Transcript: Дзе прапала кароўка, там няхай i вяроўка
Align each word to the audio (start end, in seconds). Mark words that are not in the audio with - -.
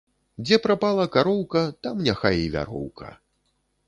Дзе 0.45 0.57
прапала 0.61 1.03
кароўка, 1.15 1.61
там 1.83 2.01
няхай 2.07 2.39
i 2.47 2.47
вяроўка 2.57 3.11